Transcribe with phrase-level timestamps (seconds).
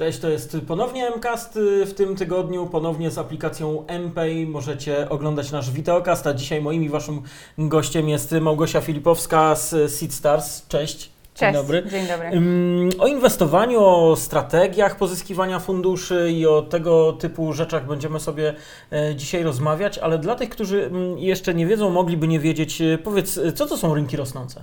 [0.00, 5.70] Cześć, to jest ponownie MCAST w tym tygodniu, ponownie z aplikacją MPay możecie oglądać nasz
[5.70, 7.22] wideokast, a dzisiaj moim i waszym
[7.58, 10.68] gościem jest Małgosia Filipowska z SeedStars.
[10.68, 10.98] Cześć.
[10.98, 11.84] Dzień Cześć, dobry.
[11.90, 12.30] Dzień dobry.
[12.98, 18.54] O inwestowaniu, o strategiach pozyskiwania funduszy i o tego typu rzeczach będziemy sobie
[18.92, 23.38] e, dzisiaj rozmawiać, ale dla tych, którzy jeszcze nie wiedzą, mogliby nie wiedzieć, e, powiedz,
[23.38, 24.62] e, co to są rynki rosnące?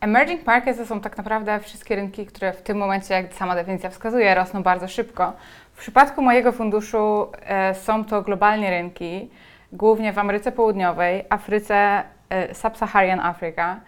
[0.00, 3.90] Emerging markets to są tak naprawdę wszystkie rynki, które w tym momencie, jak sama definicja
[3.90, 5.32] wskazuje, rosną bardzo szybko.
[5.72, 9.30] W przypadku mojego funduszu e, są to globalnie rynki,
[9.72, 13.80] głównie w Ameryce Południowej, Afryce, e, Sub-Saharan Afryka,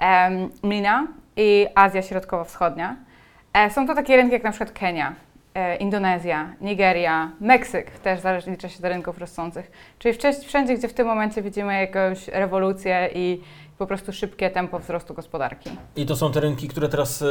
[0.00, 0.30] e,
[0.62, 1.06] Mina
[1.36, 2.96] i Azja Środkowo-Wschodnia.
[3.52, 5.14] E, są to takie rynki jak na przykład Kenia,
[5.54, 9.70] e, Indonezja, Nigeria, Meksyk też zależy, liczy się do rynków rosnących.
[9.98, 10.14] Czyli
[10.46, 13.40] wszędzie, gdzie w tym momencie widzimy jakąś rewolucję i
[13.78, 15.70] po prostu szybkie tempo wzrostu gospodarki.
[15.96, 17.28] I to są te rynki, które teraz yy,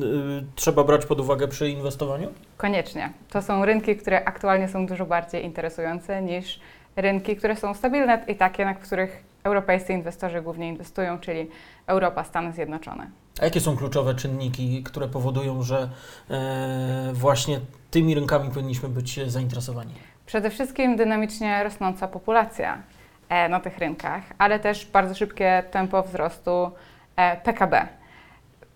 [0.00, 2.28] yy, trzeba brać pod uwagę przy inwestowaniu?
[2.56, 3.12] Koniecznie.
[3.30, 6.60] To są rynki, które aktualnie są dużo bardziej interesujące niż
[6.96, 11.50] rynki, które są stabilne i takie, na których europejscy inwestorzy głównie inwestują, czyli
[11.86, 13.10] Europa, Stany Zjednoczone.
[13.40, 15.90] A jakie są kluczowe czynniki, które powodują, że
[16.30, 17.60] e, właśnie
[17.90, 19.92] tymi rynkami powinniśmy być zainteresowani?
[20.26, 22.82] Przede wszystkim dynamicznie rosnąca populacja
[23.48, 26.70] na tych rynkach, ale też bardzo szybkie tempo wzrostu
[27.16, 27.86] e, PKB.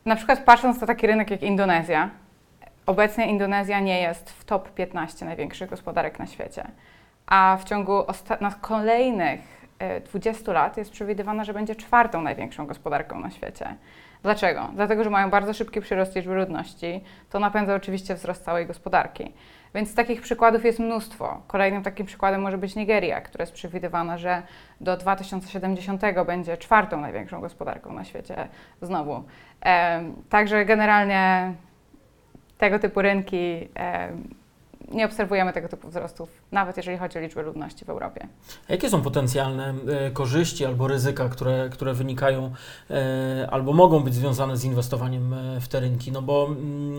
[0.05, 2.11] Na przykład patrząc na taki rynek jak Indonezja,
[2.87, 6.65] obecnie Indonezja nie jest w top 15 największych gospodarek na świecie,
[7.27, 8.05] a w ciągu
[8.41, 9.58] na kolejnych
[10.05, 13.77] 20 e, lat jest przewidywane, że będzie czwartą największą gospodarką na świecie.
[14.23, 14.69] Dlaczego?
[14.75, 17.05] Dlatego, że mają bardzo szybki przyrost liczby ludności.
[17.31, 19.33] To napędza oczywiście wzrost całej gospodarki.
[19.75, 21.43] Więc takich przykładów jest mnóstwo.
[21.47, 24.43] Kolejnym takim przykładem może być Nigeria, która jest przewidywana, że
[24.81, 28.49] do 2070 będzie czwartą największą gospodarką na świecie
[28.83, 29.25] znowu.
[29.65, 31.53] E, także generalnie
[32.59, 34.13] tego typu rynki e,
[34.93, 38.29] nie obserwujemy tego typu wzrostów, nawet jeżeli chodzi o liczbę ludności w Europie.
[38.69, 42.53] A jakie są potencjalne e, korzyści albo ryzyka, które, które wynikają
[42.91, 46.13] e, albo mogą być związane z inwestowaniem e, w te rynki?
[46.13, 46.99] No bo mm,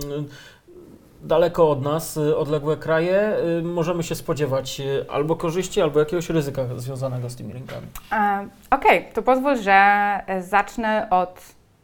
[1.22, 6.66] daleko od nas, y, odległe kraje, y, możemy się spodziewać albo korzyści, albo jakiegoś ryzyka
[6.76, 7.88] związanego z tymi rynkami.
[8.12, 9.74] E, Okej, okay, to pozwól, że
[10.28, 11.42] e, zacznę od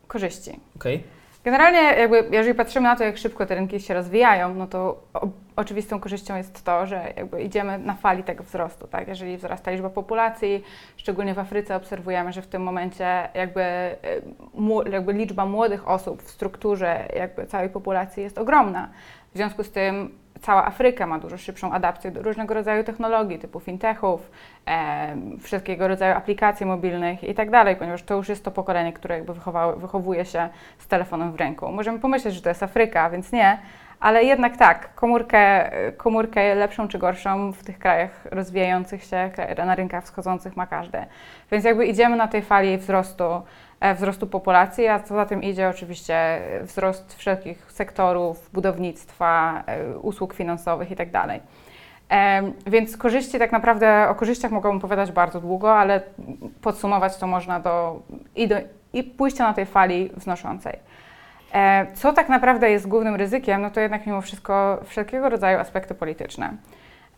[0.07, 0.59] korzyści.
[0.75, 1.03] Okay.
[1.45, 5.27] Generalnie, jakby, jeżeli patrzymy na to, jak szybko te rynki się rozwijają, no to o,
[5.55, 8.87] oczywistą korzyścią jest to, że jakby idziemy na fali tego wzrostu.
[8.87, 9.07] Tak?
[9.07, 10.63] Jeżeli wzrasta liczba populacji,
[10.97, 13.95] szczególnie w Afryce obserwujemy, że w tym momencie jakby,
[14.91, 18.89] jakby liczba młodych osób w strukturze jakby całej populacji jest ogromna.
[19.33, 23.59] W związku z tym cała Afryka ma dużo szybszą adapcję do różnego rodzaju technologii, typu
[23.59, 24.31] fintechów,
[24.67, 29.15] e, wszystkiego rodzaju aplikacji mobilnych i tak dalej, ponieważ to już jest to pokolenie, które
[29.15, 29.33] jakby
[29.77, 31.71] wychowuje się z telefonem w ręku.
[31.71, 33.57] Możemy pomyśleć, że to jest Afryka, więc nie,
[33.99, 39.31] ale jednak tak, komórkę, komórkę lepszą czy gorszą w tych krajach rozwijających się,
[39.65, 40.97] na rynkach wschodzących ma każdy.
[41.51, 43.41] Więc jakby idziemy na tej fali wzrostu
[43.93, 50.89] wzrostu populacji, a co za tym idzie oczywiście wzrost wszelkich sektorów budownictwa, e, usług finansowych
[50.89, 51.11] itd.
[51.11, 51.29] Tak
[52.11, 56.01] e, więc korzyści tak naprawdę, o korzyściach mogłabym opowiadać bardzo długo, ale
[56.61, 58.01] podsumować to można do
[58.35, 58.55] i, do,
[58.93, 60.79] i pójścia na tej fali wznoszącej.
[61.93, 66.53] Co tak naprawdę jest głównym ryzykiem, no to jednak mimo wszystko wszelkiego rodzaju aspekty polityczne.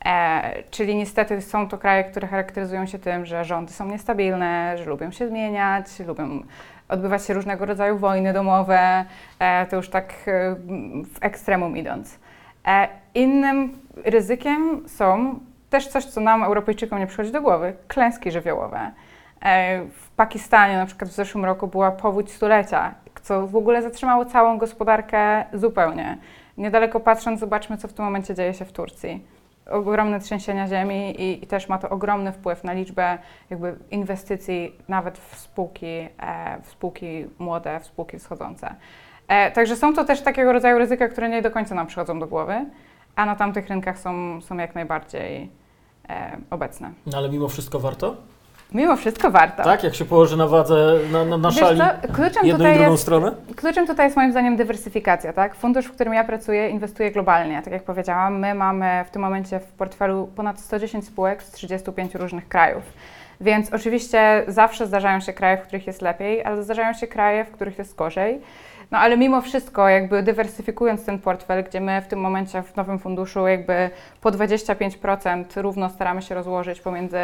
[0.05, 4.85] E, czyli niestety są to kraje, które charakteryzują się tym, że rządy są niestabilne, że
[4.85, 6.43] lubią się zmieniać, lubią
[6.89, 9.05] odbywać się różnego rodzaju wojny domowe,
[9.39, 10.55] e, to już tak e,
[11.03, 12.19] w ekstremum idąc.
[12.67, 18.91] E, innym ryzykiem są też coś, co nam, Europejczykom, nie przychodzi do głowy klęski żywiołowe.
[19.41, 24.25] E, w Pakistanie na przykład w zeszłym roku była powódź stulecia, co w ogóle zatrzymało
[24.25, 26.17] całą gospodarkę zupełnie.
[26.57, 29.36] Niedaleko patrząc, zobaczmy, co w tym momencie dzieje się w Turcji
[29.69, 33.17] ogromne trzęsienia ziemi i, i, też ma to ogromny wpływ na liczbę
[33.49, 36.09] jakby inwestycji nawet w spółki, e,
[36.63, 38.75] w spółki młode, w spółki wschodzące.
[39.27, 42.27] E, także są to też takiego rodzaju ryzyka, które nie do końca nam przychodzą do
[42.27, 42.65] głowy,
[43.15, 45.51] a na tamtych rynkach są, są jak najbardziej
[46.09, 46.91] e, obecne.
[47.05, 48.15] No ale mimo wszystko warto?
[48.73, 49.63] Mimo wszystko warto.
[49.63, 52.75] Tak, jak się położy na wadze, na, na, na szali co, kluczem jedną tutaj i
[52.75, 53.31] drugą jest, stronę?
[53.55, 55.55] Kluczem tutaj jest moim zdaniem dywersyfikacja, tak?
[55.55, 57.61] Fundusz, w którym ja pracuję, inwestuje globalnie.
[57.61, 62.15] Tak jak powiedziałam, my mamy w tym momencie w portfelu ponad 110 spółek z 35
[62.15, 62.83] różnych krajów.
[63.41, 67.51] Więc oczywiście zawsze zdarzają się kraje, w których jest lepiej, ale zdarzają się kraje, w
[67.51, 68.41] których jest gorzej.
[68.91, 72.99] No ale mimo wszystko, jakby dywersyfikując ten portfel, gdzie my w tym momencie w nowym
[72.99, 73.89] funduszu jakby
[74.21, 77.17] po 25% równo staramy się rozłożyć pomiędzy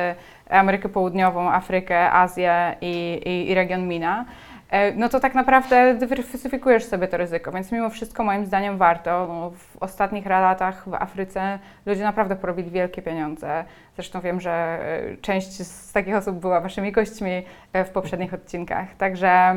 [0.50, 4.26] Amerykę Południową, Afrykę, Azję i, i, i region MENA,
[4.70, 9.28] e, no to tak naprawdę dywersyfikujesz sobie to ryzyko, więc mimo wszystko moim zdaniem warto.
[9.28, 13.64] No, w ostatnich latach w Afryce ludzie naprawdę porobili wielkie pieniądze.
[13.96, 17.44] Zresztą wiem, że e, część z takich osób była waszymi gośćmi
[17.74, 18.96] e, w poprzednich odcinkach.
[18.98, 19.56] Także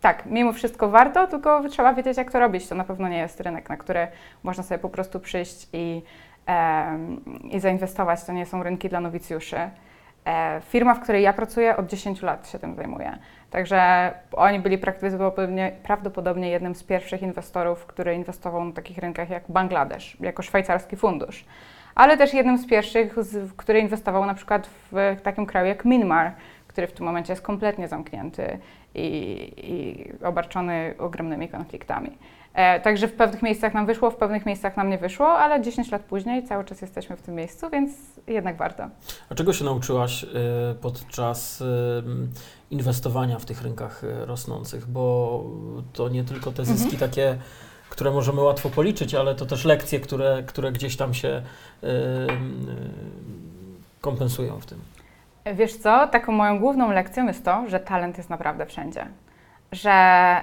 [0.00, 2.68] tak, mimo wszystko warto, tylko trzeba wiedzieć, jak to robić.
[2.68, 4.06] To na pewno nie jest rynek, na który
[4.42, 6.02] można sobie po prostu przyjść i,
[7.50, 8.24] i zainwestować.
[8.24, 9.56] To nie są rynki dla nowicjuszy.
[10.26, 13.18] E, firma, w której ja pracuję, od 10 lat się tym zajmuje.
[13.50, 19.42] Także oni byli prawdopodobnie, prawdopodobnie jednym z pierwszych inwestorów, który inwestował na takich rynkach jak
[19.48, 21.44] Bangladesz, jako szwajcarski fundusz.
[21.94, 23.14] Ale też jednym z pierwszych,
[23.56, 26.32] który inwestował na przykład w takim kraju jak Myanmar,
[26.68, 28.58] który w tym momencie jest kompletnie zamknięty
[28.94, 32.18] i, i obarczony ogromnymi konfliktami.
[32.56, 35.90] E, także w pewnych miejscach nam wyszło, w pewnych miejscach nam nie wyszło, ale 10
[35.90, 37.90] lat później cały czas jesteśmy w tym miejscu, więc
[38.26, 38.88] jednak warto.
[39.30, 40.26] A czego się nauczyłaś y,
[40.80, 41.64] podczas
[42.70, 44.86] inwestowania w tych rynkach y, rosnących?
[44.86, 45.44] Bo
[45.92, 47.10] to nie tylko te zyski mhm.
[47.10, 47.38] takie,
[47.88, 51.42] które możemy łatwo policzyć, ale to też lekcje, które, które gdzieś tam się
[54.00, 54.78] kompensują w tym.
[55.54, 59.06] Wiesz co, taką moją główną lekcją jest to, że talent jest naprawdę wszędzie.
[59.72, 59.90] Że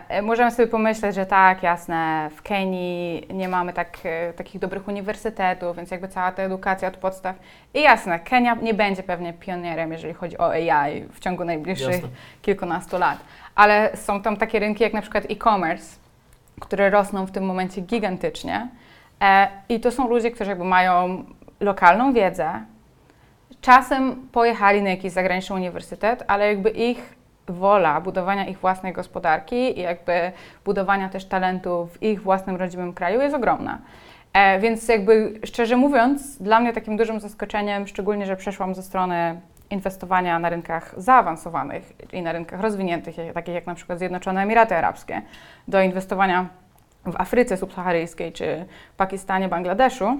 [0.07, 4.87] e, możemy sobie pomyśleć, że tak, jasne, w Kenii nie mamy tak, e, takich dobrych
[4.87, 7.35] uniwersytetów, więc jakby cała ta edukacja od podstaw.
[7.73, 12.09] I jasne, Kenia nie będzie pewnie pionierem, jeżeli chodzi o AI w ciągu najbliższych jasne.
[12.41, 13.17] kilkunastu lat.
[13.55, 15.97] Ale są tam takie rynki jak na przykład e-commerce,
[16.59, 18.67] które rosną w tym momencie gigantycznie.
[19.21, 21.25] E, I to są ludzie, którzy jakby mają
[21.59, 22.61] lokalną wiedzę,
[23.63, 27.15] Czasem pojechali na jakiś zagraniczny uniwersytet, ale jakby ich
[27.47, 30.31] wola budowania ich własnej gospodarki i jakby
[30.65, 33.79] budowania też talentu w ich własnym rodzimym kraju jest ogromna.
[34.33, 39.41] E, więc jakby szczerze mówiąc, dla mnie takim dużym zaskoczeniem, szczególnie, że przeszłam ze strony
[39.69, 45.21] inwestowania na rynkach zaawansowanych i na rynkach rozwiniętych, takich jak na przykład Zjednoczone Emiraty Arabskie,
[45.67, 46.49] do inwestowania
[47.05, 48.65] w Afryce subsaharyjskiej czy
[48.97, 50.17] Pakistanie, Bangladeszu,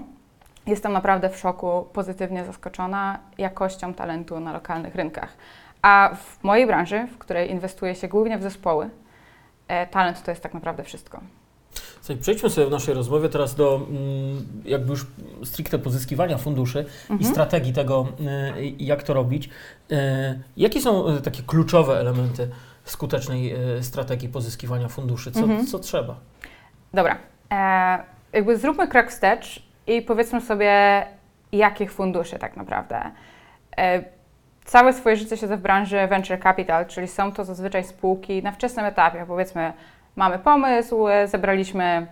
[0.66, 5.36] Jestem naprawdę w szoku, pozytywnie zaskoczona jakością talentu na lokalnych rynkach.
[5.84, 8.90] A w mojej branży, w której inwestuje się głównie w zespoły,
[9.68, 11.20] e, talent to jest tak naprawdę wszystko.
[12.00, 15.06] Słuchaj, przejdźmy sobie w naszej rozmowie teraz do mm, jakby już
[15.44, 17.20] stricte pozyskiwania funduszy mhm.
[17.20, 19.50] i strategii tego, e, jak to robić.
[19.90, 22.48] E, jakie są takie kluczowe elementy
[22.84, 25.32] skutecznej strategii pozyskiwania funduszy?
[25.32, 25.66] Co, mhm.
[25.66, 26.16] co trzeba?
[26.94, 27.18] Dobra.
[27.52, 27.98] E,
[28.32, 31.06] jakby zróbmy krok wstecz i powiedzmy sobie,
[31.52, 33.10] jakich funduszy tak naprawdę.
[33.76, 34.13] E,
[34.64, 38.86] całe swoje życie siedzę w branży venture capital, czyli są to zazwyczaj spółki na wczesnym
[38.86, 39.24] etapie.
[39.28, 39.72] Powiedzmy,
[40.16, 42.06] mamy pomysł, zebraliśmy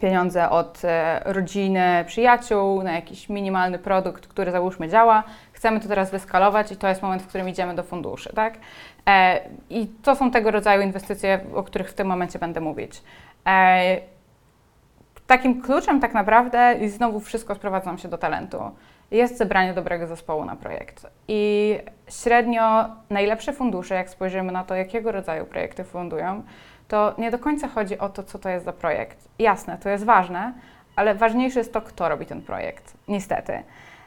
[0.00, 5.24] pieniądze od e, rodziny, przyjaciół na jakiś minimalny produkt, który załóżmy działa.
[5.52, 8.54] Chcemy to teraz wyskalować i to jest moment, w którym idziemy do funduszy, tak?
[9.06, 9.40] E,
[9.70, 13.02] I to są tego rodzaju inwestycje, o których w tym momencie będę mówić.
[15.26, 18.70] Takim kluczem tak naprawdę, i znowu wszystko sprowadzam się do talentu,
[19.10, 21.06] jest zebranie dobrego zespołu na projekt.
[21.28, 21.74] I
[22.08, 26.42] średnio najlepsze fundusze, jak spojrzymy na to, jakiego rodzaju projekty fundują,
[26.88, 29.28] to nie do końca chodzi o to, co to jest za projekt.
[29.38, 30.52] Jasne, to jest ważne,
[30.96, 32.96] ale ważniejsze jest to, kto robi ten projekt.
[33.08, 33.62] Niestety.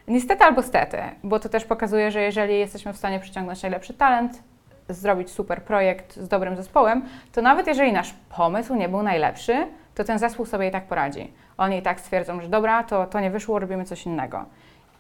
[0.08, 4.44] Niestety albo stety, bo to też pokazuje, że jeżeli jesteśmy w stanie przyciągnąć najlepszy talent,
[4.90, 10.04] zrobić super projekt z dobrym zespołem, to nawet jeżeli nasz pomysł nie był najlepszy, to
[10.04, 11.34] ten zespół sobie i tak poradzi.
[11.58, 14.46] Oni i tak stwierdzą, że dobra, to, to nie wyszło, robimy coś innego.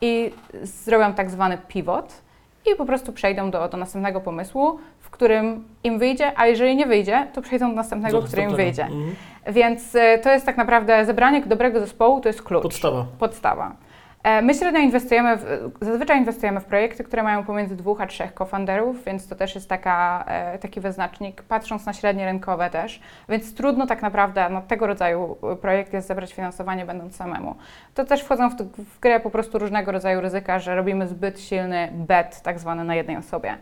[0.01, 0.31] I
[0.63, 2.21] zrobią tak zwany pivot
[2.65, 6.85] i po prostu przejdą do, do następnego pomysłu, w którym im wyjdzie, a jeżeli nie
[6.85, 8.83] wyjdzie, to przejdą do następnego, do który im wyjdzie.
[8.83, 9.15] Mhm.
[9.47, 12.63] Więc y, to jest tak naprawdę zebranie dobrego zespołu, to jest klucz.
[12.63, 13.05] Podstawa.
[13.19, 13.75] Podstawa.
[14.23, 18.33] E, my średnio inwestujemy, w, zazwyczaj inwestujemy w projekty, które mają pomiędzy dwóch a trzech
[18.37, 23.55] co-founderów, więc to też jest taka, e, taki wyznacznik, patrząc na średnie rynkowe też, więc
[23.55, 27.55] trudno tak naprawdę na tego rodzaju projekt jest zebrać finansowanie będąc samemu.
[27.93, 31.89] To też wchodzą w, w grę po prostu różnego rodzaju ryzyka, że robimy zbyt silny
[31.93, 33.57] bet tak zwany na jednej osobie.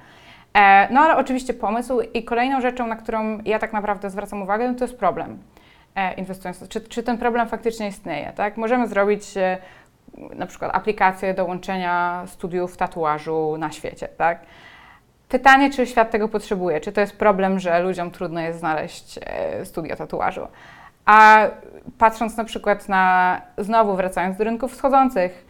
[0.53, 4.75] E, no ale oczywiście pomysł i kolejną rzeczą, na którą ja tak naprawdę zwracam uwagę,
[4.75, 5.37] to jest problem
[6.17, 6.67] inwestując.
[6.67, 8.57] Czy, czy ten problem faktycznie istnieje, tak?
[8.57, 9.23] Możemy zrobić
[10.35, 14.39] na przykład aplikację do łączenia studiów tatuażu na świecie, tak?
[15.29, 16.81] Pytanie, czy świat tego potrzebuje?
[16.81, 20.47] Czy to jest problem, że ludziom trudno jest znaleźć e, studia tatuażu?
[21.05, 21.47] A
[21.97, 25.45] patrząc na przykład na, znowu wracając do rynków wschodzących,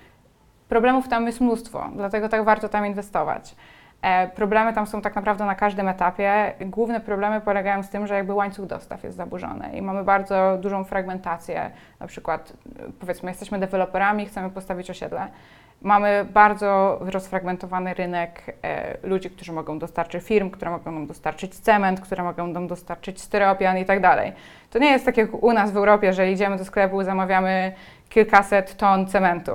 [0.70, 3.56] problemów tam jest mnóstwo, dlatego tak warto tam inwestować.
[4.01, 6.53] E, problemy tam są tak naprawdę na każdym etapie.
[6.62, 10.84] Główne problemy polegają w tym, że jakby łańcuch dostaw jest zaburzony i mamy bardzo dużą
[10.84, 11.72] fragmentację.
[12.00, 12.53] Na przykład,
[13.00, 15.27] powiedzmy, jesteśmy deweloperami, chcemy postawić osiedle.
[15.82, 22.01] Mamy bardzo rozfragmentowany rynek e, ludzi, którzy mogą dostarczyć firm, które mogą nam dostarczyć cement,
[22.01, 24.34] które mogą nam dostarczyć styropian i tak dalej.
[24.70, 27.74] To nie jest tak jak u nas w Europie, że idziemy do sklepu, zamawiamy
[28.10, 29.51] kilkaset ton cementu,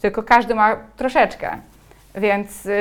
[0.00, 1.58] tylko każdy ma troszeczkę.
[2.14, 2.72] Więc y,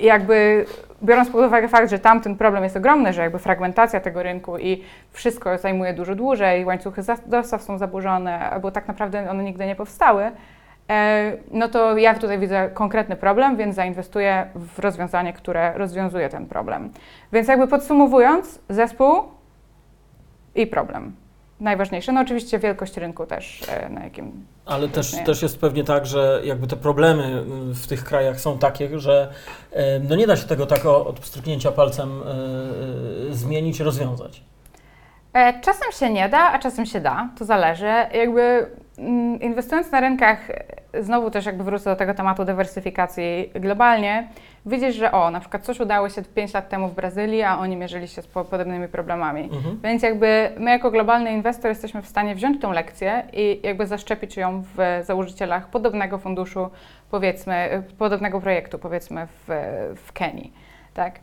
[0.00, 0.64] jakby
[1.02, 4.58] biorąc pod uwagę fakt, że tam ten problem jest ogromny, że jakby fragmentacja tego rynku
[4.58, 9.76] i wszystko zajmuje dużo dłużej, łańcuchy dostaw są zaburzone, albo tak naprawdę one nigdy nie
[9.76, 10.30] powstały,
[10.90, 16.46] e, no to ja tutaj widzę konkretny problem, więc zainwestuję w rozwiązanie, które rozwiązuje ten
[16.46, 16.92] problem.
[17.32, 19.22] Więc jakby podsumowując, zespół
[20.54, 21.27] i problem
[21.60, 22.12] najważniejsze.
[22.12, 24.46] No oczywiście wielkość rynku też, e, na jakim.
[24.66, 28.98] Ale też, też jest pewnie tak, że jakby te problemy w tych krajach są takie,
[28.98, 29.32] że
[29.72, 34.42] e, no nie da się tego tak od pstryknięcia palcem e, zmienić, rozwiązać.
[35.60, 37.28] Czasem się nie da, a czasem się da.
[37.38, 37.92] To zależy.
[38.14, 38.66] Jakby
[38.98, 40.38] mm, inwestując na rynkach,
[41.00, 44.28] znowu też jakby wrócę do tego tematu dywersyfikacji globalnie,
[44.66, 47.76] widzisz, że o, na przykład coś udało się 5 lat temu w Brazylii, a oni
[47.76, 49.42] mierzyli się z podobnymi problemami.
[49.42, 49.80] Mhm.
[49.84, 54.36] Więc jakby my jako globalny inwestor jesteśmy w stanie wziąć tą lekcję i jakby zaszczepić
[54.36, 56.70] ją w założycielach podobnego funduszu,
[57.10, 59.50] powiedzmy, podobnego projektu, powiedzmy w,
[60.06, 60.52] w Kenii,
[60.94, 61.20] tak?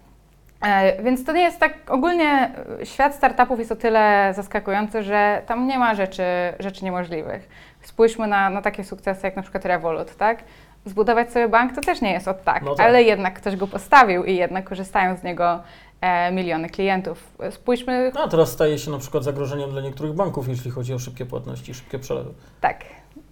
[0.62, 2.52] E, więc to nie jest tak, ogólnie
[2.84, 6.24] świat startupów jest o tyle zaskakujący, że tam nie ma rzeczy,
[6.60, 7.50] rzeczy niemożliwych.
[7.82, 10.44] Spójrzmy na, na takie sukcesy jak na przykład Revolut, tak?
[10.86, 13.68] zbudować sobie bank to też nie jest od tak, no tak, ale jednak ktoś go
[13.68, 15.64] postawił i jednak korzystają z niego
[16.02, 17.32] e, miliony klientów.
[17.50, 18.12] Spójrzmy.
[18.16, 21.26] No, a teraz staje się na przykład zagrożeniem dla niektórych banków, jeśli chodzi o szybkie
[21.26, 22.34] płatności, szybkie przelewy.
[22.62, 22.84] Tak,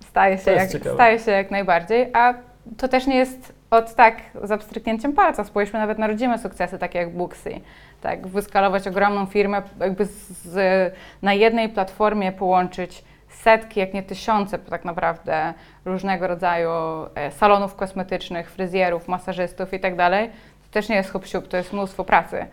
[0.10, 2.34] staje się, jak, staje się jak najbardziej, a
[2.78, 5.44] to też nie jest od tak za pstryknięciem palca.
[5.44, 7.62] Spójrzmy nawet na rodzime sukcesy, takie jak Booksy.
[8.02, 14.86] Tak, wyskalować ogromną firmę, jakby z, na jednej platformie połączyć setki, jak nie tysiące tak
[14.86, 15.54] naprawdę
[15.86, 16.70] różnego rodzaju
[17.16, 20.30] e, salonów kosmetycznych, fryzjerów, masażystów i tak dalej.
[20.64, 22.46] To też nie jest hop to jest mnóstwo pracy,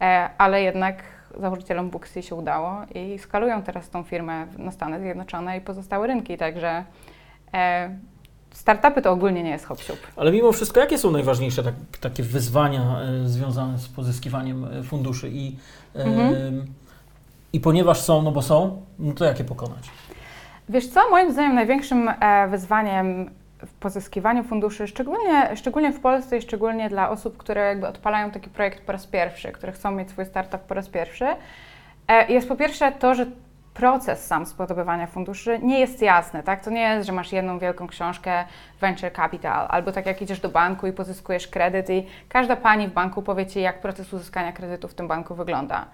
[0.00, 1.02] e, ale jednak
[1.38, 6.36] założycielom Booksy się udało i skalują teraz tą firmę na Stany Zjednoczone i pozostałe rynki,
[6.36, 6.84] także
[7.54, 7.90] e,
[8.56, 9.78] startupy to ogólnie nie jest hop
[10.16, 15.56] Ale mimo wszystko, jakie są najważniejsze tak, takie wyzwania związane z pozyskiwaniem funduszy i,
[15.94, 16.66] mhm.
[17.52, 19.90] i ponieważ są, no bo są, no to jakie pokonać?
[20.68, 23.30] Wiesz co, moim zdaniem największym e, wyzwaniem
[23.66, 28.50] w pozyskiwaniu funduszy, szczególnie, szczególnie w Polsce i szczególnie dla osób, które jakby odpalają taki
[28.50, 31.26] projekt po raz pierwszy, które chcą mieć swój startup po raz pierwszy,
[32.08, 33.26] e, jest po pierwsze to, że
[33.76, 36.64] proces sam zdobywania funduszy nie jest jasny, tak?
[36.64, 38.44] To nie jest, że masz jedną wielką książkę
[38.80, 42.92] Venture Capital, albo tak jak idziesz do banku i pozyskujesz kredyt i każda pani w
[42.92, 45.86] banku powie Ci, jak proces uzyskania kredytu w tym banku wygląda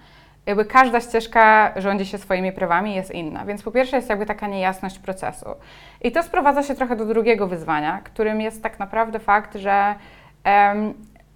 [0.46, 3.44] jakby każda ścieżka rządzi się swoimi prawami, jest inna.
[3.44, 5.46] Więc po pierwsze jest jakby taka niejasność procesu.
[6.00, 9.94] I to sprowadza się trochę do drugiego wyzwania, którym jest tak naprawdę fakt, że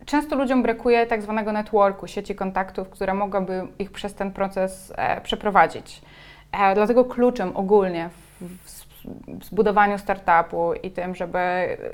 [0.06, 5.20] często ludziom brakuje tak zwanego networku, sieci kontaktów, które mogłyby ich przez ten proces e,
[5.20, 6.02] przeprowadzić.
[6.58, 8.10] E, dlatego kluczem ogólnie
[8.40, 8.86] w,
[9.44, 11.38] zbudowaniu startupu i tym, żeby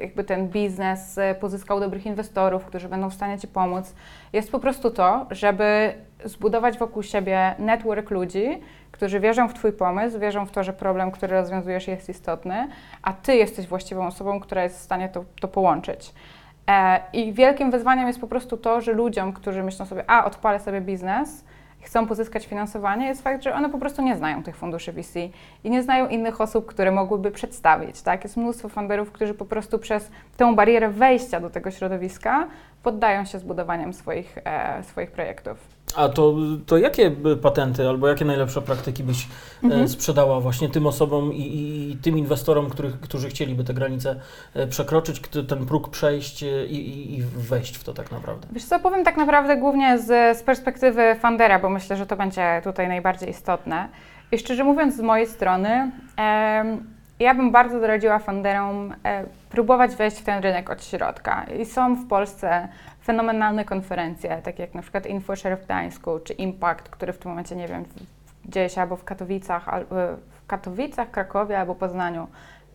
[0.01, 3.95] jakby ten biznes e, pozyskał dobrych inwestorów, którzy będą w stanie Ci pomóc,
[4.33, 10.19] jest po prostu to, żeby zbudować wokół siebie network ludzi, którzy wierzą w Twój pomysł,
[10.19, 12.69] wierzą w to, że problem, który rozwiązujesz jest istotny,
[13.03, 16.13] a Ty jesteś właściwą osobą, która jest w stanie to, to połączyć.
[16.69, 20.61] E, I wielkim wyzwaniem jest po prostu to, że ludziom, którzy myślą sobie, a odpalę
[20.61, 21.45] sobie biznes,
[21.83, 25.19] chcą pozyskać finansowanie, jest fakt, że one po prostu nie znają tych funduszy VC
[25.65, 28.03] i nie znają innych osób, które mogłyby przedstawić.
[28.03, 28.25] Tak?
[28.25, 32.49] Jest mnóstwo funderów, którzy po prostu przez tę barierę wejścia do tego środowiska
[32.83, 35.82] poddają się zbudowaniem swoich, e, swoich projektów.
[35.97, 36.35] A to,
[36.67, 37.11] to jakie
[37.43, 39.29] patenty albo jakie najlepsze praktyki byś
[39.63, 39.89] e, mhm.
[39.89, 44.21] sprzedała właśnie tym osobom i, i, tym inwestorom, których, którzy chcieliby te granice
[44.55, 48.49] e, przekroczyć, ten próg przejść e, i, i, wejść w to tak naprawdę?
[48.53, 52.61] Wiesz co, powiem tak naprawdę głównie z, z perspektywy fundera, bo myślę, że to będzie
[52.65, 53.89] tutaj najbardziej istotne.
[54.33, 56.79] I szczerze mówiąc z mojej strony, e,
[57.19, 61.45] ja bym bardzo doradziła funderom e, próbować wejść w ten rynek od środka.
[61.61, 62.69] I są w Polsce
[63.03, 67.57] fenomenalne konferencje, takie jak na przykład InfoShare w Gdańsku, czy Impact, który w tym momencie,
[67.57, 67.85] nie wiem,
[68.45, 69.95] dzieje się albo w Katowicach, albo
[70.31, 72.27] w Katowicach, Krakowie albo Poznaniu.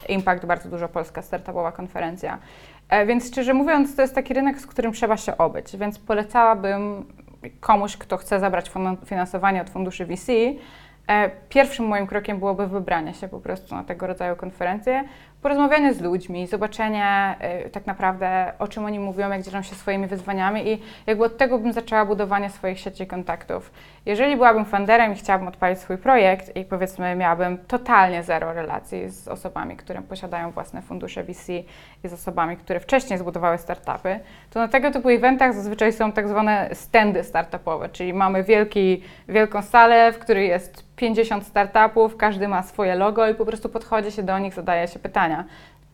[0.10, 2.38] Impact, bardzo dużo polska startupowa konferencja.
[2.90, 7.06] E, więc szczerze mówiąc, to jest taki rynek, z którym trzeba się obyć, więc polecałabym
[7.60, 8.72] komuś, kto chce zabrać
[9.06, 10.32] finansowanie od funduszy VC,
[11.08, 15.04] e, pierwszym moim krokiem byłoby wybranie się po prostu na tego rodzaju konferencje,
[15.48, 17.36] porozmawianie z ludźmi, zobaczenie
[17.66, 21.38] y, tak naprawdę o czym oni mówią, jak dzielą się swoimi wyzwaniami i jakby od
[21.38, 23.72] tego bym zaczęła budowanie swoich sieci kontaktów.
[24.06, 29.28] Jeżeli byłabym funderem i chciałabym odpalić swój projekt i powiedzmy miałabym totalnie zero relacji z
[29.28, 31.50] osobami, które posiadają własne fundusze VC
[32.04, 36.28] i z osobami, które wcześniej zbudowały startupy, to na tego typu eventach zazwyczaj są tak
[36.28, 42.64] zwane standy startupowe, czyli mamy wielki, wielką salę, w której jest 50 startupów, każdy ma
[42.64, 45.37] swoje logo i po prostu podchodzi się do nich, zadaje się pytania.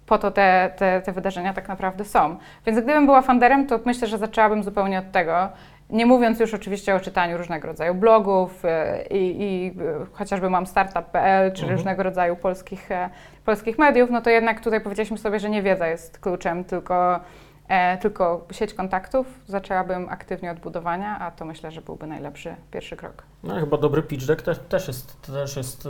[0.05, 2.37] Po to te, te, te wydarzenia tak naprawdę są.
[2.65, 5.49] Więc gdybym była funderem, to myślę, że zaczęłabym zupełnie od tego.
[5.89, 10.67] Nie mówiąc już oczywiście o czytaniu różnego rodzaju blogów e, i, i e, chociażby mam
[10.67, 11.77] startup.pl czy Mhm.
[11.77, 13.09] różnego rodzaju polskich, e,
[13.45, 17.19] polskich mediów, no to jednak tutaj powiedzieliśmy sobie, że nie wiedza jest kluczem, tylko,
[17.67, 19.27] e, tylko sieć kontaktów.
[19.47, 23.23] Zaczęłabym aktywnie od budowania, a to myślę, że byłby najlepszy pierwszy krok.
[23.43, 25.87] No, chyba dobry pitch deck też, też jest, też jest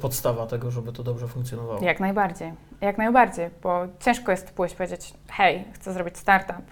[0.00, 1.82] podstawa tego, żeby to dobrze funkcjonowało.
[1.82, 6.62] Jak najbardziej, jak najbardziej, bo ciężko jest pójść powiedzieć, hej, chcę zrobić startup.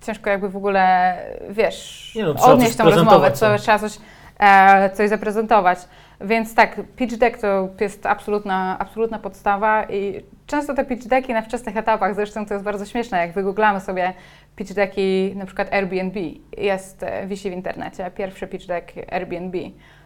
[0.00, 1.16] Ciężko jakby w ogóle,
[1.50, 3.62] wiesz, no, odnieść tą rozmowę, co, co?
[3.62, 3.98] trzeba coś,
[4.38, 5.78] e, coś zaprezentować.
[6.20, 11.42] Więc tak, pitch deck to jest absolutna, absolutna podstawa i często te pitch decki na
[11.42, 14.14] wczesnych etapach, zresztą to jest bardzo śmieszne, jak wygooglamy sobie
[14.56, 16.20] pitch decki na przykład Airbnb,
[16.56, 19.58] jest, e, wisi w internecie, pierwszy pitch deck Airbnb,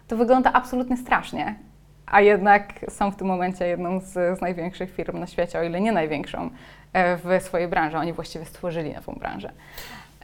[0.09, 1.55] to wygląda absolutnie strasznie,
[2.06, 5.80] a jednak są w tym momencie jedną z, z największych firm na świecie, o ile
[5.80, 6.50] nie największą
[6.92, 7.98] e, w swojej branży.
[7.98, 9.52] Oni właściwie stworzyli nową branżę.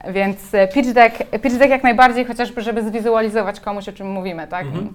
[0.09, 4.47] Więc e, pitch deck, pitch deck jak najbardziej, chociażby, żeby zwizualizować komuś, o czym mówimy,
[4.47, 4.65] tak?
[4.65, 4.93] Mhm.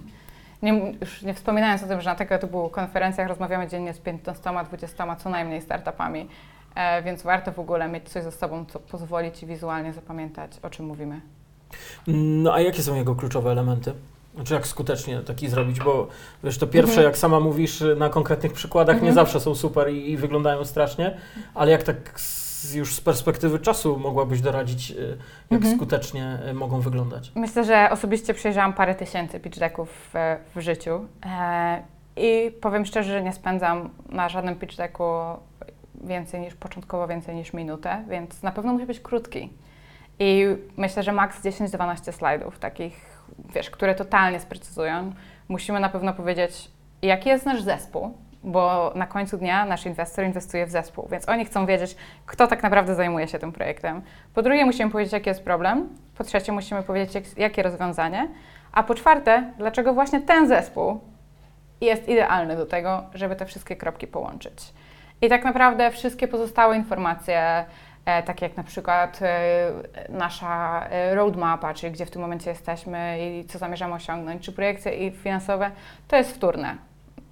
[0.61, 5.15] Nie, już nie wspominając o tym, że na tego typu konferencjach rozmawiamy dziennie z 15-20
[5.15, 6.27] co najmniej startupami,
[6.75, 10.69] e, więc warto w ogóle mieć coś ze sobą, co pozwoli Ci wizualnie zapamiętać, o
[10.69, 11.21] czym mówimy.
[12.07, 13.93] No a jakie są jego kluczowe elementy?
[14.39, 16.07] Znaczy jak skutecznie taki zrobić, bo
[16.43, 17.05] wiesz, to pierwsze, Mhm.
[17.07, 19.15] jak sama mówisz, na konkretnych przykładach nie Mhm.
[19.15, 21.17] zawsze są super i, i wyglądają strasznie,
[21.55, 25.17] ale jak tak z, już z perspektywy czasu mogłabyś doradzić, y,
[25.51, 25.75] jak Mhm.
[25.75, 27.31] skutecznie y, mogą wyglądać?
[27.35, 31.83] Myślę, że osobiście przejrzałam parę tysięcy pitch decków w, w życiu e,
[32.17, 35.03] i powiem szczerze, że nie spędzam na żadnym pitch decku
[36.03, 39.49] więcej niż, początkowo więcej niż minutę, więc na pewno musi być krótki.
[40.19, 40.45] I
[40.77, 43.23] myślę, że maks 10-12 slajdów, takich,
[43.55, 45.13] wiesz, które totalnie sprecyzują.
[45.47, 50.65] Musimy na pewno powiedzieć, jaki jest nasz zespół, bo na końcu dnia nasz inwestor inwestuje
[50.65, 54.01] w zespół, więc oni chcą wiedzieć, kto tak naprawdę zajmuje się tym projektem.
[54.33, 55.89] Po drugie, musimy powiedzieć, jaki jest problem.
[56.17, 58.27] Po trzecie, musimy powiedzieć, jak, jakie rozwiązanie.
[58.71, 60.99] A po czwarte, dlaczego właśnie ten zespół
[61.81, 64.73] jest idealny do tego, żeby te wszystkie kropki połączyć.
[65.21, 67.65] I tak naprawdę wszystkie pozostałe informacje,
[68.17, 69.71] e, takie jak na przykład e,
[70.09, 75.07] nasza e, roadmapa, czyli gdzie w tym momencie jesteśmy i co zamierzamy osiągnąć, czy projekcje
[75.07, 75.71] i finansowe,
[76.07, 76.75] to jest wtórne.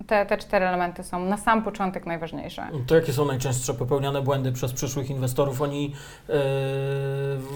[0.07, 2.67] Te, te cztery elementy są na sam początek najważniejsze.
[2.87, 5.61] To jakie są najczęstsze popełniane błędy przez przyszłych inwestorów?
[5.61, 5.93] Oni
[6.29, 6.33] y,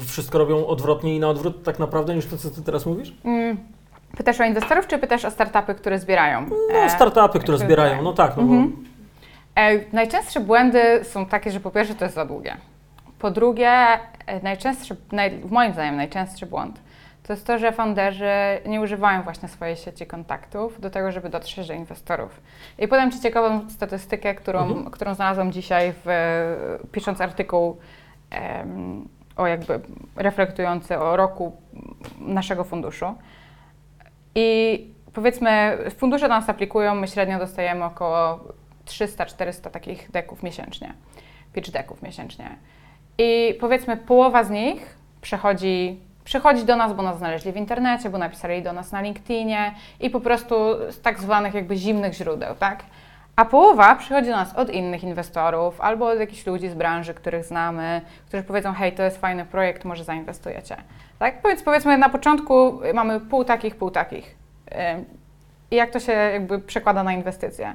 [0.08, 3.14] wszystko robią odwrotnie i na odwrót tak naprawdę niż to, co ty teraz mówisz?
[3.26, 3.58] Mm,
[4.18, 6.46] Pytasz o inwestorów, czy pytasz o startupy, które zbierają?
[6.50, 8.86] No, startupy, które zbierają, no tak, no bo Mhm.
[9.56, 12.58] E, najczęstsze błędy są takie, że po pierwsze to jest za długie.
[13.22, 13.70] Po drugie,
[14.26, 16.82] e, najczęstszy, naj, moim zdaniem najczęstszy błąd
[17.24, 18.32] to jest to, że founderzy
[18.66, 22.42] nie używają właśnie swojej sieci kontaktów do tego, żeby dotrzeć do inwestorów.
[22.80, 24.92] I podam Ci ciekawą statystykę, którą, Mhm.
[24.92, 26.10] którą znalazłam dzisiaj, w,
[26.92, 27.78] pisząc artykuł
[29.36, 29.80] o jakby
[30.16, 31.56] reflektujący o roku
[32.20, 33.16] naszego funduszu.
[34.36, 38.40] I powiedzmy, fundusze do nas aplikują, my średnio dostajemy około
[38.86, 40.94] 300-400 takich deków miesięcznie,
[41.54, 42.56] pitch deków miesięcznie.
[43.24, 48.18] I powiedzmy, połowa z nich przechodzi, przychodzi do nas, bo nas znaleźli w internecie, bo
[48.18, 50.56] napisali do nas na LinkedInie i po prostu
[50.90, 52.84] z tak zwanych jakby zimnych źródeł, tak?
[53.36, 57.46] A połowa przychodzi do nas od innych inwestorów albo od jakichś ludzi z branży, których
[57.46, 60.78] znamy, którzy powiedzą, hej, to jest fajny projekt, może zainwestujecie.
[61.20, 61.36] Tak?
[61.46, 64.36] Więc powiedzmy na początku mamy pół takich, pół takich.
[65.72, 67.74] I jak to się jakby przekłada na inwestycje?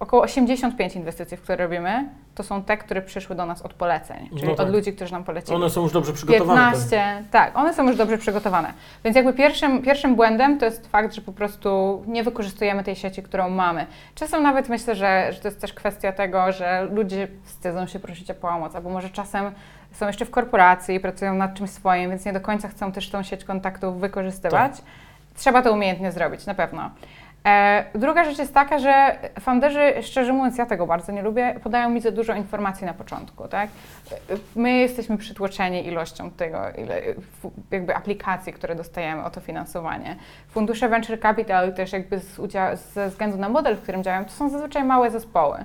[0.00, 4.48] Około 85 inwestycji, które robimy, to są te, które przyszły do nas od poleceń, czyli
[4.48, 4.66] No tak.
[4.66, 5.56] od ludzi, którzy nam polecili.
[5.56, 6.60] one są już dobrze przygotowane.
[6.60, 8.72] 15, tak, one są już dobrze przygotowane.
[9.04, 13.22] Więc jakby pierwszym, pierwszym błędem to jest fakt, że po prostu nie wykorzystujemy tej sieci,
[13.22, 13.86] którą mamy.
[14.14, 18.30] Czasem nawet myślę, że, że to jest też kwestia tego, że ludzie wstydzą się prosić
[18.30, 19.50] o pomoc, albo może czasem
[19.92, 23.10] są jeszcze w korporacji i pracują nad czymś swoim, więc nie do końca chcą też
[23.10, 24.72] tą sieć kontaktów wykorzystywać.
[25.36, 26.90] Trzeba to umiejętnie zrobić, na pewno.
[27.46, 31.90] E, druga rzecz jest taka, że founderzy, szczerze mówiąc, ja tego bardzo nie lubię, podają
[31.90, 33.70] mi za dużo informacji na początku, tak?
[34.56, 37.02] My jesteśmy przytłoczeni ilością tego, ile,
[37.70, 40.16] jakby aplikacji, które dostajemy o to finansowanie.
[40.48, 44.30] Fundusze Venture Capital też jakby z udzia- ze względu na model, w którym działają, to
[44.30, 45.64] są zazwyczaj małe zespoły.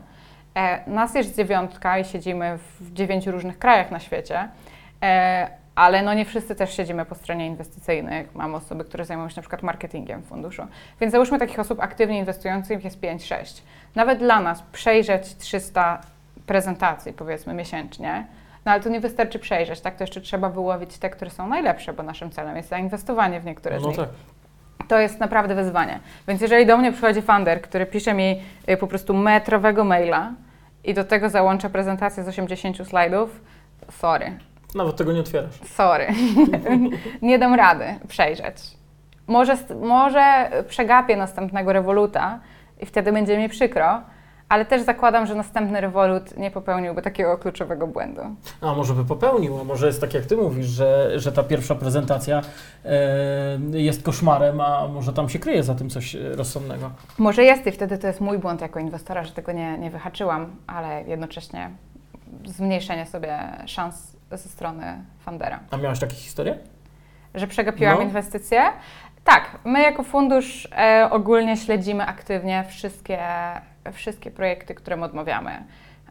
[0.56, 4.50] E, nas jest dziewiątka i siedzimy w dziewięciu różnych krajach na świecie,
[5.04, 8.28] e, ale no nie wszyscy też siedzimy po stronie inwestycyjnej.
[8.34, 10.64] Mamy osoby, które zajmują się na przykład marketingiem funduszu.
[11.02, 13.62] Więc załóżmy takich osób aktywnie inwestujących jest 5-6.
[13.96, 16.02] Nawet dla nas przejrzeć 300
[16.46, 18.28] prezentacji, powiedzmy, miesięcznie,
[18.66, 19.96] no ale to nie wystarczy przejrzeć, tak?
[19.96, 23.80] To jeszcze trzeba wyłowić te, które są najlepsze, bo naszym celem jest zainwestowanie w niektóre
[23.80, 23.98] z No nich.
[23.98, 24.10] tak.
[24.88, 26.00] To jest naprawdę wyzwanie.
[26.28, 30.32] Więc jeżeli do mnie przychodzi funder, który pisze mi y, po prostu metrowego maila
[30.84, 33.42] i do tego załącza prezentację z 80 slajdów,
[33.92, 34.40] sorry,
[34.76, 35.56] Nawet tego nie otwierasz.
[35.66, 36.08] sorry,
[37.22, 38.56] nie dam rady przejrzeć.
[39.28, 42.40] Może, może przegapię następnego rewoluta
[42.82, 44.02] i wtedy będzie mi przykro,
[44.50, 48.22] ale też zakładam, że następny rewolut nie popełniłby takiego kluczowego błędu.
[48.62, 51.76] A może by popełnił, a może jest tak jak ty mówisz, że, że ta pierwsza
[51.76, 52.42] prezentacja
[52.86, 56.92] e, jest koszmarem, a może tam się kryje za tym coś rozsądnego.
[57.18, 60.56] Może jest i wtedy to jest mój błąd jako inwestora, że tego nie, nie wyhaczyłam,
[60.68, 61.70] ale jednocześnie
[62.46, 64.84] zmniejszenie sobie szans ze strony
[65.26, 65.60] fundera.
[65.72, 66.58] A miałaś takie historie?
[67.36, 68.02] Że przegapiłam No.
[68.02, 68.62] inwestycje?
[69.24, 73.20] Tak, my jako fundusz e, ogólnie śledzimy aktywnie wszystkie,
[73.94, 75.64] wszystkie projekty, którym odmawiamy.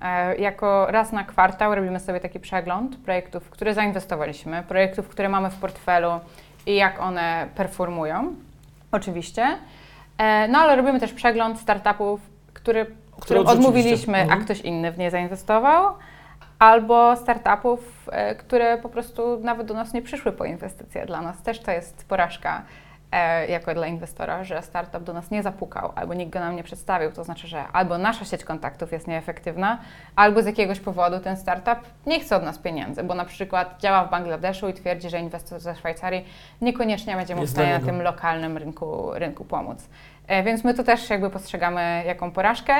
[0.03, 5.29] E, jako raz na kwartał robimy sobie taki przegląd projektów, w które zainwestowaliśmy, projektów, które
[5.29, 6.11] mamy w portfelu
[6.67, 8.35] i jak one performują,
[8.93, 9.47] oczywiście.
[10.19, 12.21] E, no ale robimy też przegląd startupów,
[12.55, 12.87] który,
[13.21, 14.41] którym odmówiliśmy, Mhm.
[14.41, 15.95] a ktoś inny w nie zainwestował,
[16.59, 21.07] albo startupów, e, które po prostu nawet do nas nie przyszły po inwestycje.
[21.07, 22.63] Dla nas też to jest porażka
[23.13, 26.63] e, jako dla inwestora, że startup do nas nie zapukał, albo nikt go nam nie
[26.63, 27.13] przedstawił.
[27.13, 29.79] To znaczy, że albo nasza sieć kontaktów jest nieefektywna,
[30.17, 34.05] albo z jakiegoś powodu ten startup nie chce od nas pieniędzy, bo na przykład działa
[34.05, 36.25] w Bangladeszu i twierdzi, że inwestor ze Szwajcarii
[36.61, 39.89] niekoniecznie będzie mu w stanie na tym lokalnym rynku, rynku pomóc.
[40.27, 42.75] E, Więc my to też jakby postrzegamy jaką porażkę.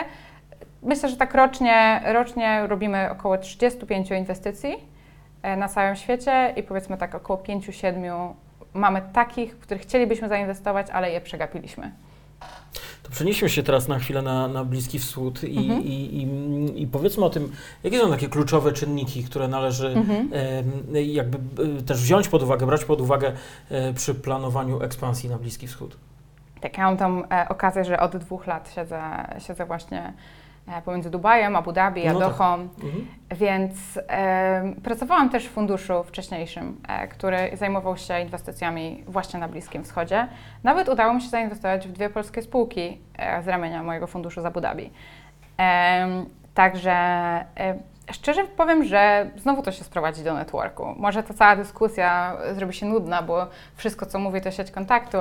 [0.83, 4.77] Myślę, że tak rocznie, rocznie robimy około 35 inwestycji
[5.43, 8.33] e, na całym świecie i powiedzmy tak około 5-7
[8.75, 11.93] mamy takich, w których chcielibyśmy zainwestować, ale je przegapiliśmy.
[13.03, 15.83] To przenieśmy się teraz na chwilę na, na Bliski Wschód i, Mhm.
[15.83, 17.53] i, i, i powiedzmy o tym,
[17.85, 20.31] jakie są takie kluczowe czynniki, które należy Mhm.
[20.95, 21.39] e, jakby
[21.79, 23.33] e, też wziąć pod uwagę, brać pod uwagę
[23.71, 25.97] e, przy planowaniu ekspansji na Bliski Wschód.
[26.61, 29.01] Tak, ja mam tą e, okazję, że od dwóch lat siedzę,
[29.39, 30.13] siedzę właśnie
[30.85, 32.29] pomiędzy Dubajem, Abu Dhabi, a No tak.
[32.29, 32.55] Dohą.
[32.55, 33.07] Mhm.
[33.31, 39.85] Więc e, pracowałam też w funduszu wcześniejszym, e, który zajmował się inwestycjami właśnie na Bliskim
[39.85, 40.29] Wschodzie.
[40.65, 44.45] Nawet udało mi się zainwestować w dwie polskie spółki e, z ramienia mojego funduszu z
[44.47, 44.91] Abu Dhabi.
[45.57, 47.79] Em, także e,
[48.13, 50.95] szczerze powiem, że znowu to się sprowadzi do networku.
[50.97, 55.19] Może ta cała dyskusja zrobi się nudna, bo wszystko, co mówię, to sieć kontaktu,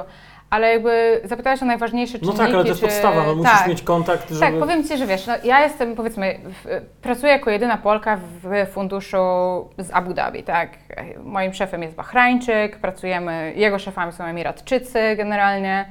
[0.50, 2.38] ale jakby zapytałaś o najważniejsze No czynniki.
[2.38, 3.67] tak, ale to jest czy- podstawa, no musisz tak.
[3.67, 4.39] mieć kontakt, żeby...
[4.39, 8.67] Tak, powiem Ci, że wiesz, no, ja jestem, powiedzmy, w, pracuję jako jedyna Polka w
[8.71, 9.17] funduszu
[9.78, 10.69] z Abu Dhabi, tak.
[11.23, 15.86] Moim szefem jest Bahrajńczyk, pracujemy, jego szefami są Emiratczycy generalnie.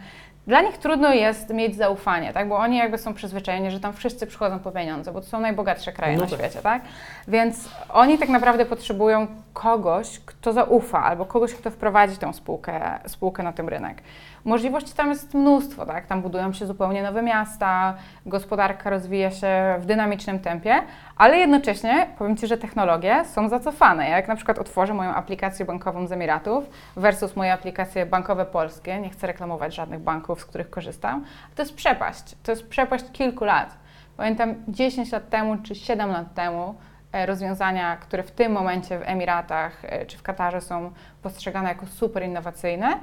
[0.47, 4.27] Dla nich trudno jest mieć zaufanie, tak, bo oni jakby są przyzwyczajeni, że tam wszyscy
[4.27, 6.39] przychodzą po pieniądze, bo to są najbogatsze kraje No na tak.
[6.41, 6.83] świecie, tak?
[7.29, 13.43] Więc oni tak naprawdę potrzebują kogoś, kto zaufa, albo kogoś, kto wprowadzi tę spółkę, spółkę
[13.43, 14.03] na ten rynek.
[14.47, 16.07] Możliwości tam jest mnóstwo, tak?
[16.07, 17.95] Tam budują się zupełnie nowe miasta,
[18.27, 20.83] gospodarka rozwija się w dynamicznym tempie,
[21.17, 24.09] ale jednocześnie powiem Ci, że technologie są zacofane.
[24.09, 29.01] Ja jak na przykład otworzę moją aplikację bankową z Emiratów versus moje aplikacje bankowe polskie,
[29.01, 32.37] nie chcę reklamować żadnych banków, z których korzystam, to jest przepaść.
[32.43, 33.77] To jest przepaść kilku lat.
[34.17, 36.75] Pamiętam 10 lat temu czy 7 lat temu
[37.13, 40.91] e, rozwiązania, które w tym momencie w Emiratach e, czy w Katarze są
[41.23, 42.99] postrzegane jako super innowacyjne,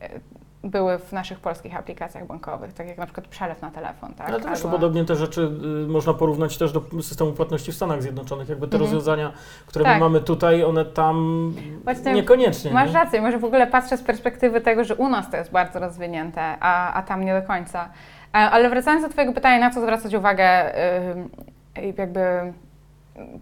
[0.00, 0.08] e,
[0.64, 4.14] były w naszych polskich aplikacjach bankowych, tak jak na przykład przelew na telefon.
[4.14, 4.28] Tak?
[4.28, 5.40] Ale to Albo- podobnie te rzeczy
[5.84, 8.48] y, można porównać też do systemu płatności w Stanach Zjednoczonych.
[8.48, 8.82] Jakby te Mhm.
[8.82, 9.32] rozwiązania,
[9.66, 9.94] które Tak.
[9.94, 11.52] my mamy tutaj, one tam
[11.84, 12.70] Właśnie niekoniecznie.
[12.70, 12.94] Masz nie?
[12.94, 16.56] rację, może w ogóle patrzę z perspektywy tego, że u nas to jest bardzo rozwinięte,
[16.60, 17.88] a, a tam nie do końca.
[18.34, 20.72] E, Ale wracając do Twojego pytania, na co zwracać uwagę,
[21.12, 21.28] ym,
[21.98, 22.20] jakby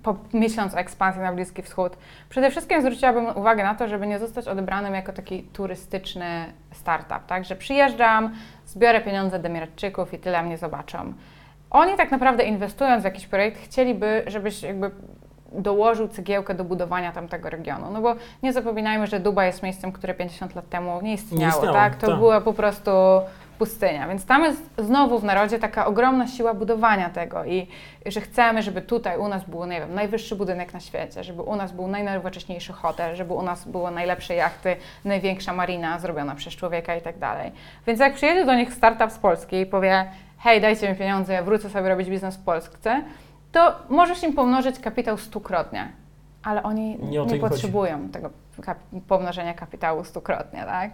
[0.03, 1.97] po, myśląc o ekspansji na Bliski Wschód,
[2.29, 7.45] przede wszystkim zwróciłabym uwagę na to, żeby nie zostać odebranym jako taki turystyczny startup, tak?
[7.45, 8.35] Że przyjeżdżam,
[8.67, 11.13] zbiorę pieniądze do Emiratczyków i tyle mnie zobaczą.
[11.71, 14.91] Oni tak naprawdę inwestując w jakiś projekt chcieliby, żebyś jakby
[15.53, 17.91] dołożył cegiełkę do budowania tamtego regionu.
[17.93, 21.75] No bo nie zapominajmy, że Dubaj jest miejscem, które 50 lat temu nie istniało, istniało,
[21.75, 21.97] tak?
[21.97, 22.19] To tak.
[22.19, 22.91] była po prostu
[23.63, 24.09] pustynia.
[24.09, 27.67] Więc tam jest znowu w narodzie taka ogromna siła budowania tego i
[28.07, 31.57] że chcemy, żeby tutaj u nas był, nie wiem, najwyższy budynek na świecie, żeby u
[31.57, 36.97] nas był najnowocześniejszy hotel, żeby u nas były najlepsze jachty, największa marina zrobiona przez człowieka
[36.97, 37.53] i tak dalej.
[37.87, 41.43] Więc jak przyjedzie do nich startup z Polski i powie, hej, dajcie mi pieniądze, ja
[41.43, 43.03] wrócę sobie robić biznes w Polsce,
[43.53, 45.93] to możesz im pomnożyć kapitał stukrotnie,
[46.45, 47.41] ale oni Nie nie, im chodzi.
[47.41, 48.31] potrzebują tego
[49.09, 50.91] pomnożenia kapitału stukrotnie, tak?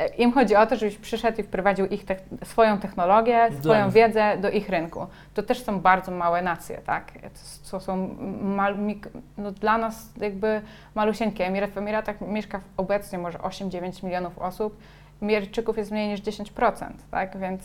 [0.00, 3.84] E, Im chodzi o to, żebyś przyszedł i wprowadził ich tech- swoją technologię, Dla swoją
[3.84, 3.94] nich.
[3.94, 5.06] wiedzę do ich rynku.
[5.34, 7.12] To też są bardzo małe nacje, tak?
[7.12, 9.08] To, to są mal, mik,
[9.38, 10.60] no dla nas jakby
[10.94, 11.46] malusieńkie.
[11.46, 14.76] Emirat w Emiratach mieszka obecnie może 8-9 milionów osób.
[15.22, 17.38] Emiratczyków jest mniej niż 10%, tak?
[17.38, 17.62] Więc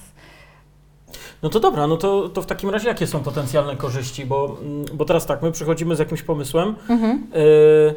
[1.43, 4.25] No to dobra, no to, to w takim razie jakie są potencjalne korzyści?
[4.25, 4.57] Bo,
[4.93, 7.95] bo teraz tak, my przychodzimy z jakimś pomysłem yy,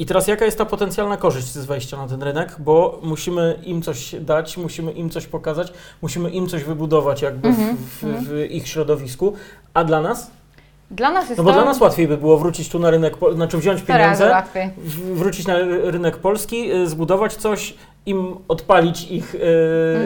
[0.00, 2.56] i teraz jaka jest ta potencjalna korzyść z wejścia na ten rynek?
[2.58, 7.76] Bo musimy im coś dać, musimy im coś pokazać, musimy im coś wybudować jakby Mhm,
[7.76, 9.32] w, w, w ich środowisku,
[9.74, 10.30] a dla nas?
[10.90, 13.14] dla nas jest No bo to dla nas łatwiej by było wrócić tu na rynek,
[13.34, 14.28] znaczy wziąć 100 razy pieniądze,
[14.78, 17.74] w- wrócić na ry- rynek polski, y, zbudować coś,
[18.06, 19.38] im odpalić ich, y,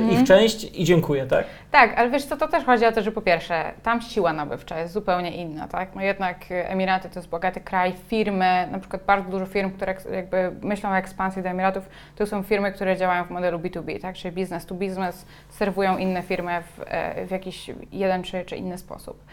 [0.02, 0.11] Mhm.
[0.11, 1.44] ich część i dziękuję, tak?
[1.70, 4.78] Tak, ale wiesz co, to też chodzi o to, że po pierwsze, tam siła nabywcza
[4.80, 5.94] jest zupełnie inna, tak?
[5.94, 9.94] No jednak e, Emiraty to jest bogaty kraj, firmy, na przykład bardzo dużo firm, które
[10.12, 14.14] jakby myślą o ekspansji do Emiratów, to są firmy, które działają w modelu B2B, tak?
[14.16, 18.78] Czyli business to business, serwują inne firmy w, e, w jakiś jeden czy, czy inny
[18.78, 19.24] sposób.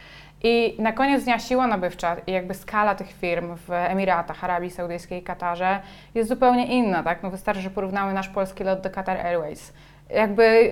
[0.44, 5.20] I na koniec dnia siła nabywcza i jakby skala tych firm w Emiratach, Arabii Saudyjskiej
[5.20, 5.80] i Katarze
[6.16, 7.24] jest zupełnie inna, tak?
[7.24, 9.74] No wystarczy, że porównamy nasz polski lot do Qatar Airways.
[10.10, 10.70] Jakby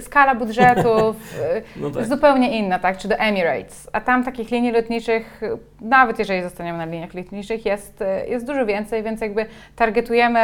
[0.00, 1.16] skala budżetów,
[1.76, 1.96] No tak.
[1.96, 2.98] jest zupełnie inna, tak?
[2.98, 3.90] Czy do Emirates.
[3.92, 5.40] A tam takich linii lotniczych,
[5.80, 10.40] nawet jeżeli zostaniemy na liniach lotniczych, jest, jest dużo więcej, więc jakby targetujemy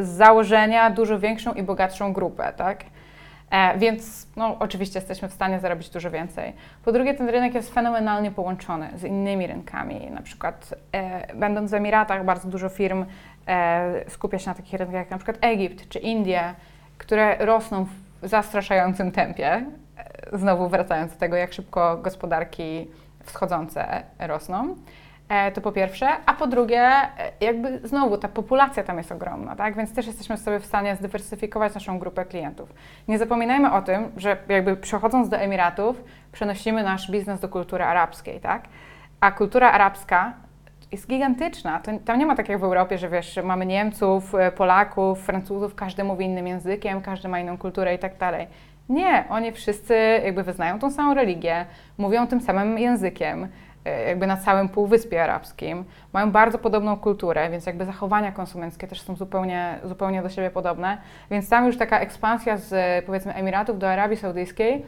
[0.00, 2.84] z założenia dużo większą i bogatszą grupę, tak?
[3.50, 6.52] E, więc no, oczywiście jesteśmy w stanie zarobić dużo więcej.
[6.84, 10.10] Po drugie, ten rynek jest fenomenalnie połączony z innymi rynkami.
[10.10, 13.04] Na przykład, e, będąc w Emiratach, bardzo dużo firm
[13.46, 16.54] e, skupia się na takich rynkach jak na przykład Egipt czy Indie,
[16.98, 17.86] które rosną
[18.22, 19.66] w zastraszającym tempie.
[20.32, 22.90] Znowu wracając do tego, jak szybko gospodarki
[23.24, 24.76] wschodzące rosną.
[25.30, 27.08] E, To po pierwsze, a po drugie, e,
[27.40, 29.76] jakby znowu ta populacja tam jest ogromna, tak?
[29.76, 32.74] Więc też jesteśmy sobie w stanie zdywersyfikować naszą grupę klientów.
[33.08, 38.40] Nie zapominajmy o tym, że jakby przechodząc do Emiratów, przenosimy nasz biznes do kultury arabskiej,
[38.40, 38.62] tak?
[39.20, 40.32] A kultura arabska
[40.92, 41.80] jest gigantyczna.
[41.80, 45.74] To, tam nie ma tak jak w Europie, że wiesz, mamy Niemców, e, Polaków, Francuzów,
[45.74, 48.46] każdy mówi innym językiem, każdy ma inną kulturę i tak dalej.
[48.88, 51.66] Nie, oni wszyscy jakby wyznają tą samą religię,
[51.98, 53.48] mówią tym samym językiem,
[53.84, 55.84] jakby na całym Półwyspie Arabskim.
[56.12, 60.98] Mają bardzo podobną kulturę, więc jakby zachowania konsumenckie też są zupełnie, zupełnie do siebie podobne.
[61.30, 64.84] Więc tam już taka ekspansja z e, powiedzmy Emiratów do Arabii Saudyjskiej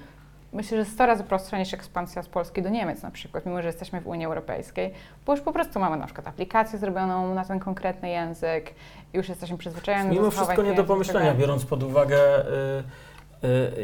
[0.53, 3.69] myślę, że 100 razy prostsza niż ekspansja z Polski do Niemiec na przykład, mimo że
[3.69, 4.93] jesteśmy w Unii Europejskiej,
[5.27, 8.75] bo już po prostu mamy na przykład aplikację zrobioną na ten konkretny język
[9.15, 12.47] i już jesteśmy przyzwyczajeni Mimo do wszystko zachowań nie do tak pomyślenia, biorąc pod uwagę
[12.47, 12.83] y,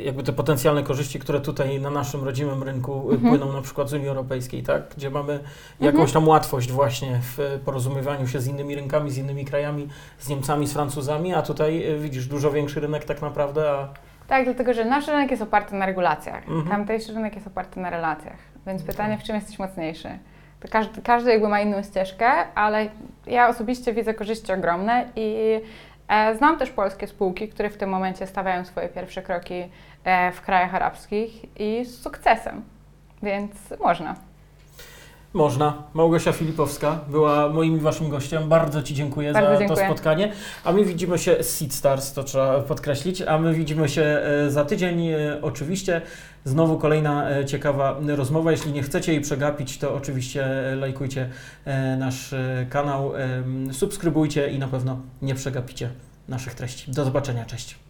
[0.05, 3.29] jakby te potencjalne korzyści, które tutaj na naszym rodzimym rynku y, Mhm.
[3.39, 4.83] płyną na przykład z Unii Europejskiej, tak?
[4.97, 5.41] gdzie mamy
[5.81, 10.67] jakąś tam łatwość właśnie w porozumiewaniu się z innymi rynkami, z innymi krajami, z Niemcami,
[10.67, 13.89] z Francuzami, a tutaj y, widzisz dużo większy rynek tak naprawdę, a
[14.29, 16.69] Tak, dlatego że nasz rynek jest oparty na regulacjach, Mhm.
[16.69, 20.09] tamtejszy rynek jest oparty na relacjach, więc pytanie, w czym jesteś mocniejszy?
[20.61, 22.89] To każdy, każdy jakby ma inną ścieżkę, ale
[23.27, 25.37] ja osobiście widzę korzyści ogromne i
[26.37, 29.71] znam też polskie spółki, które w tym momencie stawiają swoje pierwsze kroki
[30.05, 32.65] e, w krajach arabskich i z sukcesem,
[33.23, 34.28] więc można.
[35.33, 35.83] Można.
[35.95, 38.49] Małgosia Filipowska była moim i waszym gościem.
[38.49, 39.87] Bardzo Ci dziękuję Bardzo za dziękuję.
[39.87, 40.33] to spotkanie.
[40.65, 44.51] A my widzimy się z Seed Stars, to trzeba podkreślić, a my widzimy się e,
[44.51, 46.03] za tydzień e, oczywiście.
[46.45, 48.51] Znowu kolejna e, ciekawa rozmowa.
[48.51, 51.29] Jeśli nie chcecie jej przegapić, to oczywiście lajkujcie
[51.99, 52.35] nasz
[52.71, 53.13] kanał,
[53.73, 55.91] subskrybujcie i na pewno nie przegapicie
[56.29, 56.91] naszych treści.
[56.93, 57.88] Do zobaczenia, cześć.